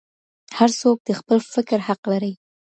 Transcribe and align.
هر 0.57 0.69
څوک 0.81 0.97
د 1.03 1.09
خپل 1.19 1.37
فکر 1.53 1.77
حق 1.87 2.01
لري. 2.11 2.33